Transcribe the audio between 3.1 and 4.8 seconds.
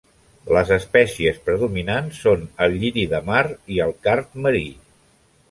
de mar i el card marí.